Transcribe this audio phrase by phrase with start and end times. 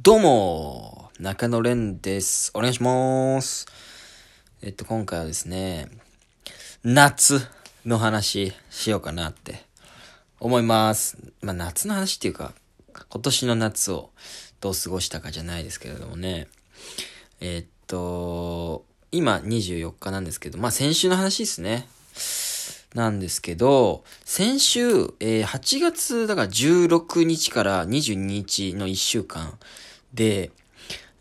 [0.00, 2.52] どうも、中野蓮です。
[2.54, 3.66] お願いします。
[4.62, 5.88] えっと、今回はですね、
[6.84, 7.40] 夏
[7.84, 9.64] の話しようかなって
[10.38, 11.18] 思います。
[11.42, 12.52] まあ、夏の話っていうか、
[13.10, 14.10] 今年の夏を
[14.60, 16.46] どう過ごしたかじゃないですけれどもね。
[17.40, 21.88] えっと、今24日なんですけど、まあ、先週の話ですね。
[22.94, 24.80] なんですけど、先週、
[25.18, 29.58] えー8月、だから16日から22日の1週間
[30.14, 30.50] で、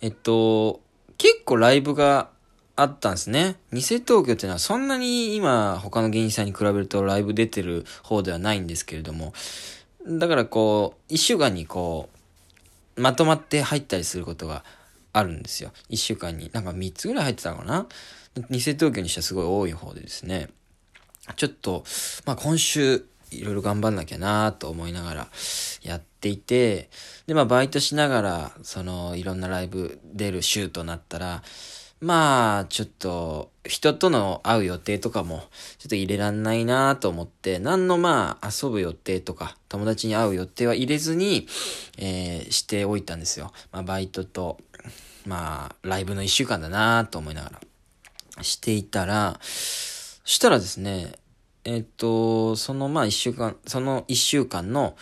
[0.02, 0.82] えっと、
[1.18, 2.30] 結構ライブが
[2.76, 3.56] あったんですね。
[3.74, 9.34] 偽東京っていうのはそんなに今他の芸人さんに比べるとライブ出てる方ではないんですけれども、
[10.08, 12.10] だからこう、1週間にこ
[12.96, 14.64] う、まとまって入ったりすることが
[15.12, 15.72] あるんですよ。
[15.90, 16.50] 1週間に。
[16.54, 17.88] なんか3つぐらい入ってたのかな
[18.50, 20.50] 偽東京にしてはすごい多い方でですね。
[21.36, 21.84] ちょっと、
[22.26, 25.28] まあ今週、いろいろ頑張んなきゃなと思いながら
[25.82, 26.90] やっていて、
[27.26, 31.44] で、まあバイトしながら、その、いろんなライブ出る週となったら、
[32.00, 35.42] まあ、ちょっと、人との会う予定とかも、
[35.80, 41.48] ちょっと入れらんないなと思って、何のまあ、遊ぶ予定とか、友達に会う予定は入れずに、
[41.98, 43.52] えー、しておいたんですよ。
[43.72, 44.60] まあ、バイトと、
[45.26, 47.50] まあ、ライブの一週間だなと思いなが
[48.38, 51.14] ら、していたら、したらですね、
[51.70, 54.96] えっと、そのまあ一週間、その一週間の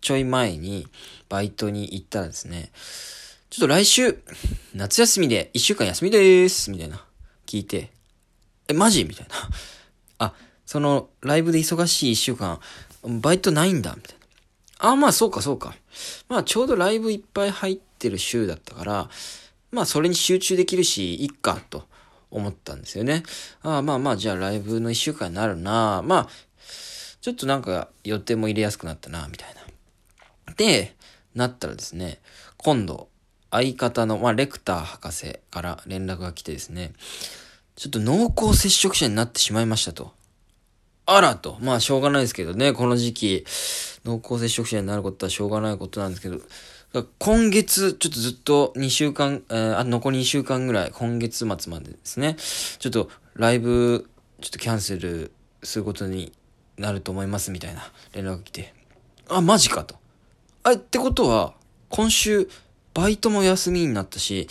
[0.00, 0.88] ちょい前に
[1.28, 2.72] バイトに行ったらですね、
[3.50, 4.20] ちょっと来週、
[4.74, 7.04] 夏休みで一週間休みです、みたいな、
[7.46, 7.92] 聞いて、
[8.66, 9.04] え、マジ？
[9.04, 9.34] みたいな。
[10.26, 10.34] あ、
[10.66, 12.58] その、ライブで忙しい一週間、
[13.04, 14.16] バイトないんだ、みたい
[14.80, 14.88] な。
[14.90, 15.76] あ、まあそうかそうか。
[16.28, 19.08] まあちょうどライブいっぱい入ってる週だったから、
[19.70, 21.86] まあそれに集中できるし、いっか、と
[22.30, 23.22] 思ったんですよね。
[23.62, 26.02] ああまあまあ、じゃあライブの一週間になるな。
[26.04, 26.28] まあ、
[27.20, 29.48] ちょっとなんか予定も入れやすくなったな、みたい
[30.46, 30.54] な。
[30.54, 30.96] で、
[31.34, 32.20] なったらですね、
[32.56, 33.08] 今度、
[33.50, 36.92] 相方の、まあ、レクター博士から連絡が来てですね、
[37.76, 40.12] ちょっと濃厚接触者になってしまいましたと。
[41.06, 41.56] あらと。
[41.60, 43.46] まあ、しょうがないですけどね、この時期、
[44.04, 46.40] 濃厚接触者になることはしょうがないことなんですけど、
[47.18, 52.36] 今月、ちょっとずっと2週間、えー、あ、残り2週間ぐらい、今月末までですね、
[52.78, 54.08] ちょっとライブ、
[54.40, 55.30] ちょっとキャンセル
[55.62, 56.32] することに
[56.78, 57.82] なると思いますみたいな
[58.14, 58.72] 連絡が来て、
[59.28, 59.96] あ、マジかと。
[60.62, 61.52] あ、ってことは、
[61.90, 62.48] 今週、
[62.94, 64.48] バイトも休みになったし、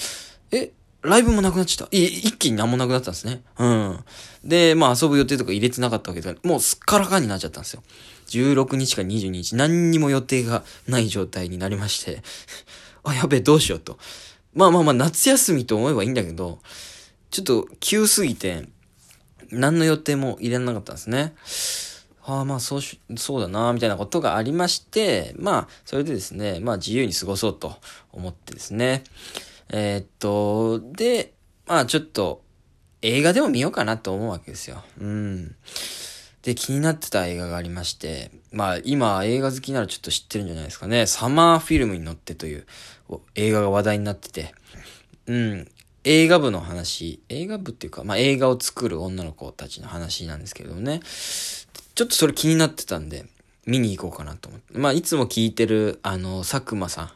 [1.07, 1.97] ライブもなくなっちゃった。
[1.97, 3.41] い一気に何もなくなったんですね。
[3.57, 3.99] うん。
[4.43, 7.83] で、まあ遊ぶ予定とか入れてなかったわけですから、もうすっからかんになっちゃったんですよ。
[8.27, 12.21] 16日か22日、何にも予定がない状態になりまして、
[13.03, 13.97] あ、やべえ、どうしようと。
[14.53, 16.59] まあまあまあ、夏休みと思えばいいんだけど、
[17.31, 18.67] ちょっと急すぎて、
[19.49, 21.33] 何の予定も入れなかったんですね。
[22.25, 27.77] ああ、まあ、そうし、そうだな、みたいなことがありまして、まあ、それでですね、まあ、自由に過ごそうと
[28.11, 29.03] 思ってですね。
[29.69, 31.33] えー、っと、で、
[31.65, 32.43] まあ、ちょっと、
[33.01, 34.83] 映画でも見ようかなと思うわけですよ。
[34.99, 35.55] うん。
[36.41, 41.05] で、気になってた映画がありまして、まあ、今、映画好きならちょっと知ってるんじゃないですかね。
[41.05, 42.65] サマーフィルムに乗ってという
[43.35, 44.55] 映画が話題になってて、
[45.27, 45.67] うん。
[46.03, 51.01] 映画部の話、映画部っていうか、まあ、映画を作る女の子たちの話なんですけどね。
[51.95, 53.25] ちょっとそれ気になってたんで、
[53.65, 54.77] 見に行こうかなと思って。
[54.77, 57.11] まあ、いつも聞いてる、あの、佐久間さん。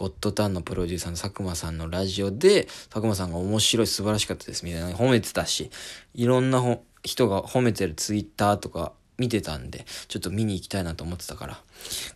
[0.00, 5.70] ゴッドタンのプロデューサーの佐久間さんのラジオで、佐久間さんが面白い、素晴らしかったです、みたいな褒めてたし、
[6.14, 11.60] いろんな人が褒めてるツイッターとか見てたんで、ちょっと見に行きたいなと思ってたから、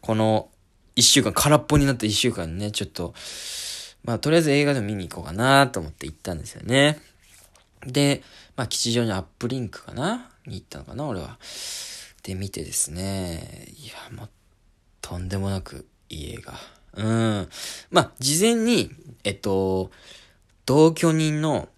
[0.00, 0.48] この
[0.96, 3.12] 一週間、空っぽになった一週間にね、ちょっと、
[4.02, 6.98] まあ、とりあえず映画でも見に行こうかなと思って行ったんですよね。
[7.86, 8.22] で、
[8.56, 10.30] まあ、吉祥寺アップリンクかな？
[10.46, 11.38] に行ったのかな、俺は。
[12.22, 14.30] で見てですね、いや、もう、
[15.02, 16.54] とんでもなくいい映画。
[16.96, 17.48] うん。
[17.90, 18.90] まあ、事前に、
[19.24, 19.90] えっと、
[20.66, 21.68] 同居人の、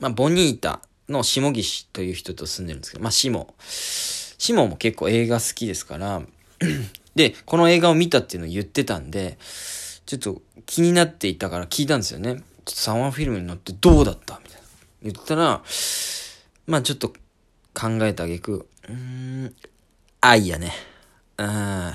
[0.00, 3.54] まあ、ボニータの下岸という人と住んでるんですけど、まあ、シモ。
[3.58, 6.22] シモも結構映画好きですから、
[7.14, 9.38] で、この映画を見たっていうのを言ってたんで、
[10.06, 12.36] ちょっと気になっていたから聞いたんですよね。
[12.36, 14.66] ちょっとサマーフィルムに乗ってどうだったみたいな。
[15.02, 15.62] 言ったら、
[16.66, 17.08] まあちょっと
[17.74, 19.54] 考えたあげく、うーん、
[20.20, 20.72] 愛やね。
[21.38, 21.92] うん、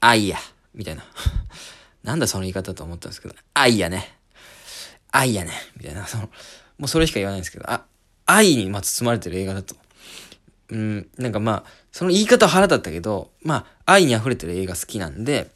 [0.00, 0.38] 愛や。
[0.74, 1.04] みたいな。
[2.04, 4.16] なんだその言い方と思ったんですけど、愛やね。
[5.10, 5.52] 愛やね。
[5.76, 6.06] みたいな。
[6.06, 6.24] その、
[6.78, 7.84] もうそれしか言わないんですけど、あ、
[8.26, 9.74] 愛にま包まれてる映画だと。
[10.70, 15.50] うん、なんかまあ、その言い方は腹立ったけど、まあ、愛に溢れてる映画好きなんで、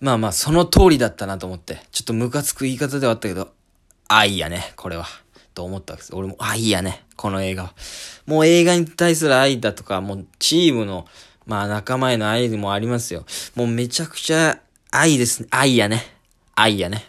[0.00, 3.52] まあまあ、その通りだったなと思って、ちょっとムカつく言い方ではあったけど、
[4.08, 5.06] 愛やね、これは。
[5.54, 6.14] と思ったわけです。
[6.14, 7.74] 俺も、愛やね、この映画は。
[8.26, 11.06] もう映画に対する愛だとか、もうチームの、
[11.46, 13.24] まあ仲間への愛でもありますよ。
[13.56, 15.48] もうめちゃくちゃ愛ですね。
[15.50, 16.02] 愛やね。
[16.54, 17.04] 愛やね。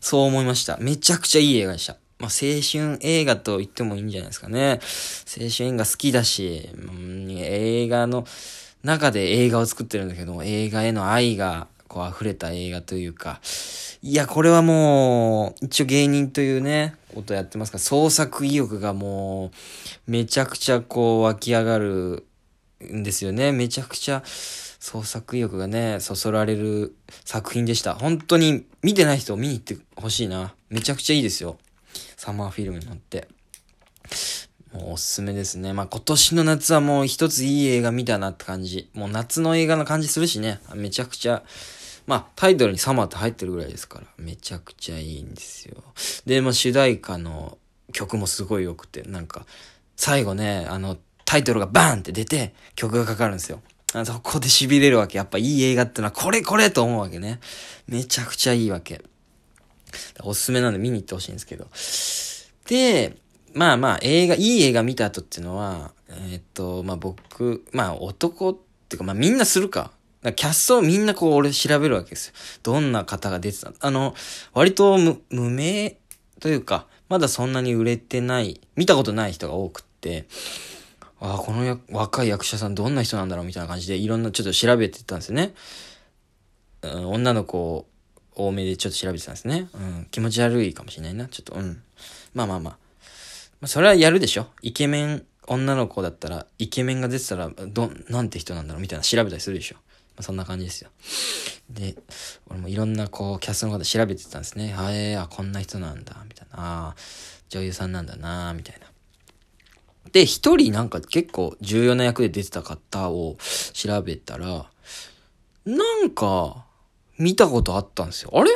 [0.00, 0.78] そう思いました。
[0.78, 1.96] めちゃくちゃいい映画でした。
[2.18, 4.80] まあ、青春映画と言ってもいいんじゃないですかね。
[5.26, 8.24] 青春映画好きだし、うん、映画の
[8.82, 13.40] 中で映画を作ってるんだけど、映画への愛がこう溢れた映画というか、
[14.02, 19.52] いや、これはもう、一応芸人というね、ことやってますから、創作意欲がも
[20.08, 22.24] う、めちゃくちゃこう湧き上がる
[22.82, 23.52] んですよね。
[23.52, 24.22] めちゃくちゃ
[24.82, 27.94] 創作意欲がね、そそられる作品でした。
[27.94, 30.56] 本当に見てない人を見に行ってほしいな。
[30.70, 31.56] めちゃくちゃいいですよ。
[32.16, 33.28] サマーフィルムに乗って。
[34.72, 35.72] もうおすすめですね。
[35.72, 38.90] まあ今年の夏はもう一ついい映画見たなって感じ。
[38.92, 40.58] もう夏の映画の感じするしね。
[40.74, 41.44] めちゃくちゃ
[42.08, 45.76] まあ、タイトルにサマーって入ってるぐらいですから、めちゃくちゃいいんですよ。
[46.26, 47.56] で、まあ、主題歌の
[47.92, 49.46] 曲もすごい良くて、なんか、
[49.94, 53.62] 最後ね、あの、タイトルがバーンって出て、曲がかかるんですよ。
[53.92, 55.18] そこで痺れるわけ。
[55.18, 57.40] やっぱいい映画ってのは、これこれと思うわけね。
[57.86, 59.02] めちゃくちゃいいわけ。
[60.22, 61.66] おすすめなんで見に行ってほしいんですけど。
[62.68, 63.16] で、
[63.54, 65.92] まあまあ、映画、いい映画見た後っていうのは、
[66.30, 68.56] え、っと、まあ僕、まあ男っ
[68.88, 69.92] ていうか、まあみんなするか。
[70.36, 72.34] キャストをみんなこう俺調べるわけですよ。
[72.62, 74.14] どんな方が出てたあの、
[74.54, 74.96] 割と
[75.30, 75.96] 無名
[76.38, 80.26] というか、まだそんなに売れてない、見たことない人が多くって、
[81.22, 85.54] ああ、この若い役者さんどんな人なんだろうみたいな感じでいろんなちょっと調べてたんですよね。
[86.82, 87.86] うん、女の子
[88.34, 89.68] 多めでちょっと調べてたんですね。
[89.72, 91.28] うん、気持ち悪いかもしれないな。
[91.28, 91.80] ちょっと、うん。
[92.34, 92.78] まあまあまあ。
[93.60, 99.76] まあ、それはやるでしょイケメン、女の子だったら、イケメンが出てたら、ど、なんて人なんだろうみたいな調べたりするでしょ
[100.16, 100.90] あ、そんな感じですよ。
[101.70, 101.94] で、
[102.48, 104.74] 俺もいろんなこう、キャストの方調べてたんですね。
[104.76, 106.58] あえー、あ、こんな人なんだ、みたいな。
[106.58, 106.96] ああ
[107.48, 108.91] 女優さんなんだな、みたいな。
[110.10, 113.36] で、一人なんか結構重要な役で出てた方を
[113.72, 114.66] 調べたら、
[115.64, 116.64] なんか、
[117.18, 118.30] 見たことあったんですよ。
[118.34, 118.50] あれ？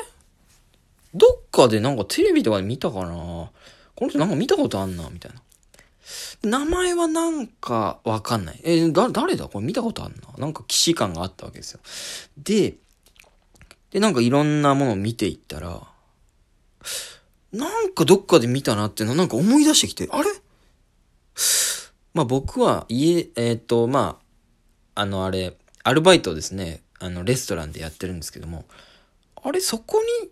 [1.14, 3.08] どっかでなんかテレビとかで見たかな？
[3.08, 3.50] こ
[4.00, 5.08] の人なんか見たことあんな？
[5.08, 5.40] みたいな。
[6.42, 8.60] 名前はなんかわかんない。
[8.64, 9.46] え、だ、誰だ？
[9.48, 10.20] これ見たことあんな？
[10.38, 11.80] なんか既視感があったわけですよ。
[12.38, 12.74] で、
[13.92, 15.82] で、なんかいろんなものを見ていったら、
[17.52, 20.28] なんかどっかで見たなっていうのなんか思い出してきて、あれ？
[22.16, 24.18] まあ僕は家、えっ、ー、と、ま
[24.94, 25.54] あ、あのあれ、
[25.84, 28.64] アルバイトですね、あのレストランでやってるんですけども、
[29.44, 30.30] あれそこに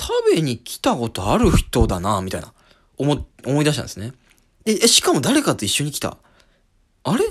[0.00, 2.54] 食べに来たことある人だな、みたいな、
[2.96, 4.14] 思、思い出したんですね。
[4.64, 6.16] え、え、しかも誰かと一緒に来た。
[7.04, 7.26] あれ？
[7.26, 7.28] っ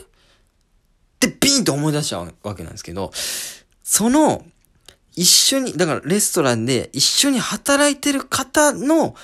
[1.19, 3.09] てビーンと思い出しちゃうわけなんですけど、
[3.81, 4.45] その、
[5.15, 9.15] 一緒に、だからレストランで一緒に働いてる方の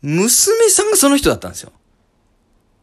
[0.00, 1.72] 娘さんがその人だったんですよ。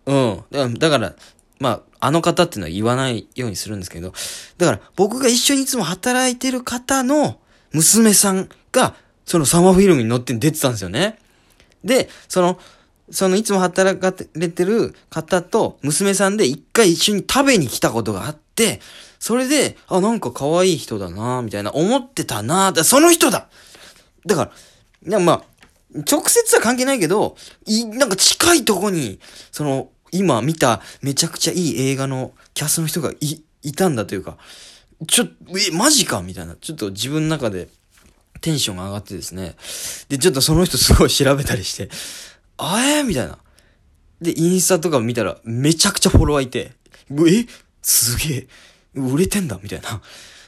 [0.08, 0.74] うん。
[0.76, 1.14] だから、
[1.60, 4.14] まあ、あの方っていうのは言わないようにするんですけど、
[4.58, 7.40] だから僕が一緒にいつも働いてる方の
[7.74, 8.96] 娘さんが、
[9.26, 11.20] そのサマーフィルムに乗って出てたんですよね。
[11.84, 12.60] で、その、
[13.10, 18.80] そのいつも働かれてる方と娘さんで一回一緒に食べに来たことがあって、
[19.20, 23.48] それで、あ、なんか可愛い人だなみたいな、思ってたなだその人だ
[24.26, 24.52] だか
[25.06, 25.44] ら、まあ、
[26.10, 29.20] 直接は関係ないけど、い、なんか近いとこに、
[29.52, 34.38] その、今見ためちゃくちゃいい映画のキャストの人がい、いたんだというか、
[35.08, 36.22] ちょ、え、マジか？
[36.22, 36.56] みたいな。
[36.56, 37.68] ちょっと自分の中で
[38.42, 39.56] テンションが上がってですね。
[40.10, 41.90] で、ちょっとその人すごい調べたりして、
[42.58, 43.38] あえ、みたいな。
[44.22, 46.72] で、インスタとか見たらめちゃくちゃフォロワーいて、
[47.12, 47.46] え？
[47.84, 48.48] すげえ、
[48.96, 49.60] 売れてんだ？
[49.62, 50.02] みたいな。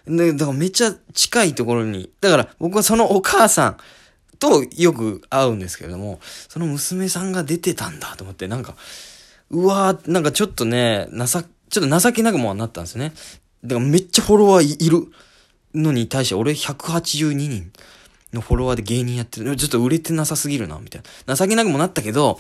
[0.08, 3.78] で、だからめっちゃ近いところに、だから僕はそのお母さん
[4.40, 8.76] とよく会うんですけれども、その娘さんが出てたんだと思って、なんか、
[9.52, 13.14] うわー、なんかちょっとね、なさ、ちょっと情けなくもなったんですね。
[13.64, 15.08] だからめっちゃフォロワーいる
[15.74, 17.72] のに対して俺182人。
[18.34, 19.56] のフォロワーで芸人やってる。
[19.56, 21.36] ちょっと売れてなさすぎるな、みたいな。
[21.36, 22.38] 情けなくもなったけど、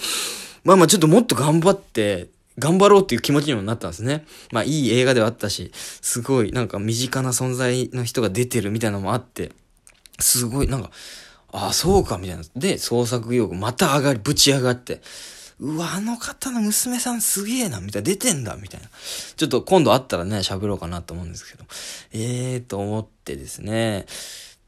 [0.63, 4.25] まあまあちょっともっと頑張って、頑張ろうっていう気持ちにもなったんですね。
[4.51, 9.51] まあいい映画ではあったし、すごいなんか身近な存在の人が出てるみたいなのもあって、
[10.20, 10.92] すごいなんか、
[11.51, 12.44] ああ、そうか、みたいな。
[12.56, 15.01] で、創作意欲また上がり、ぶち上がって、
[15.60, 18.88] うわ、あの方の娘さんすげえな、みたいな、出てんだ、みたいな。
[19.36, 21.66] ちょっと今度会ったらね、喋ろうかなと思うんですけど。
[22.13, 24.01] ええー、と思ってですね。
[24.01, 24.06] っ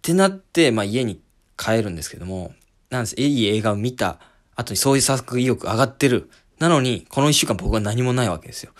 [0.02, 1.22] てなって、まあ家に
[1.58, 2.54] 帰るんですけども、
[2.90, 4.20] なんです、いい映画を見た
[4.56, 6.30] 後にそういう作意欲上がってる。
[6.60, 8.74] なのに、この一週間僕は何もないわけですよ。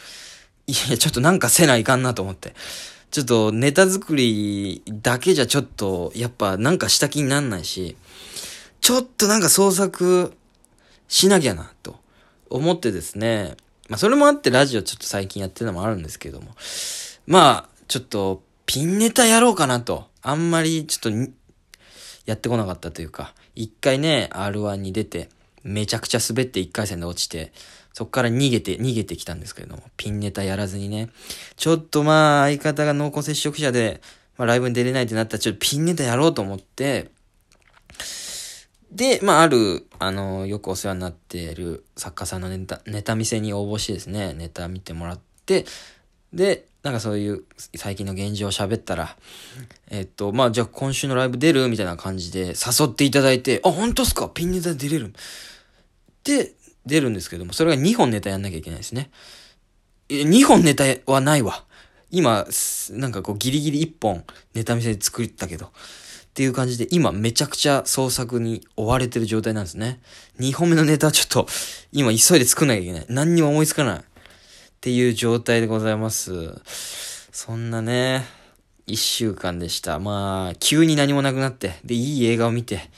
[0.68, 2.54] いや、ちょっとなんかせないかんなと思って。
[3.10, 7.96] ちょっとネタ作りだけじゃちょっと、やっぱなんかした気になんないし、
[8.82, 10.34] ちょっとなんか創作
[11.08, 12.01] しなきゃな、と
[12.52, 13.56] 思ってですね。
[13.90, 16.56] まあそれもあってラジオちょっと最近やってるのもあるんですけども。
[17.28, 20.08] まあ、ちょっとピンネタやろうかなと。
[20.22, 21.32] あんまりちょっと
[22.26, 25.30] やってこなかったというか、一回ね、R1 に出て、
[25.64, 27.52] めちゃくちゃ滑って一回戦で落ちて、
[27.94, 31.10] そっから逃げて、逃げてきたんですけれども、ピンネタやらずにね、
[31.58, 34.02] ちょっとまあ、相方が濃厚接触者で、
[34.38, 37.12] まあ、ライブに出れないってなったら、ちょっとピンネタやろうと思って、
[38.92, 45.66] で、まあ、ある、あの、よくお世話になっている作家さんのネタ、ネタ見せに応募してですね、ネタ見てもらって、
[46.34, 47.44] で、なんかそういう
[47.76, 49.16] 最近の現状を喋ったら、
[49.90, 51.68] えっと、まあ、じゃあ今週のライブ出る？
[51.68, 54.30] みたいな感じで誘っていただいて、あ、本当っすか？
[54.30, 55.14] ピンネタ出れる？
[56.24, 56.54] で、
[56.86, 59.12] 出るんですけども、それが2本ネタやんなきゃいけないですね。
[60.10, 61.64] え、2本ネタはないわ。
[62.10, 62.46] 今、
[62.92, 65.72] なんかこうギリギリ1本ネタ見せ作ったけど、
[66.32, 70.00] っていう感じで、今めちゃくちゃ創作に追われてる状態なんですね。
[70.40, 71.46] 2本目のネタはちょっと、
[71.92, 73.06] 今急いで作んなきゃいけない。
[73.10, 74.00] 何にも思いつかない。
[74.00, 74.04] っ
[74.80, 76.56] ていう状態でございます。
[77.34, 78.26] そんなね、
[78.88, 80.00] 一週間でした。
[80.00, 82.90] まあ、急に何もなくなって、で、いい映画を見て、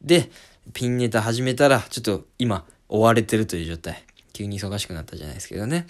[0.00, 0.30] で、
[0.72, 4.04] ピンネタ始めたら、ちょっと今、追われてるという状態。
[4.32, 5.88] 急に忙しくなったじゃないですけどね。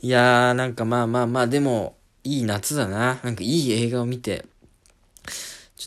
[0.00, 3.20] いやー、なんかまあまあまあ、でも、いい夏だな。
[3.22, 4.46] なんかいい映画を見て、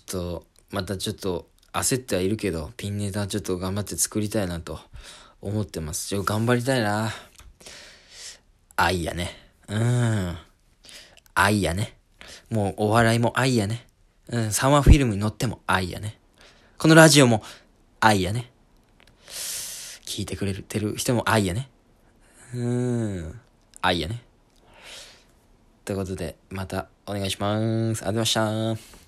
[0.01, 4.80] ちょっと、またちょっと焦ってはいるけど、ピンネタちょっと頑張って作りたいなと
[5.42, 6.08] 思ってます。
[6.08, 7.12] ちょ、頑張りたいな。
[8.75, 9.32] 愛やね。
[9.68, 10.38] うん。
[11.34, 11.98] 愛やね。
[12.50, 13.88] もうお笑いも愛やね。
[14.30, 16.20] うん、サマーフィルムに乗っても愛やね。
[16.77, 17.42] このラジオも
[18.00, 18.51] 愛やね。
[20.06, 21.70] 聞いてくれてる人も愛やね。
[22.54, 23.39] うん。
[23.82, 24.22] 愛やね。
[25.86, 27.60] ということで、またお願いします。
[27.60, 28.34] ありがとうございまし
[28.86, 29.07] た。